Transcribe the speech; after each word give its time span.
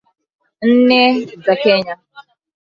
nne 0.69 1.03
za 1.43 1.53
Kenya 1.61 1.95